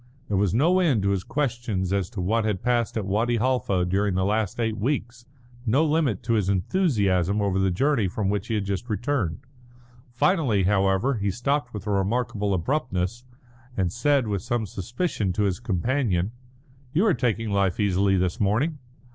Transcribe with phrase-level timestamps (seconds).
[0.29, 3.85] There was no end to his questions as to what had passed at Wadi Halfa
[3.85, 5.27] during the last eight weeks,
[5.63, 9.41] no limit to his enthusiasm over the journey from which he had just returned.
[10.11, 13.25] Finally, however, he stopped with a remarkable abruptness,
[13.77, 16.31] and said, with some suspicion, to his companion:
[16.93, 18.79] "You are taking life easily this morning."